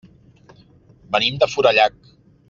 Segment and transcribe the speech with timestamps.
[1.17, 2.09] Venim de Forallac.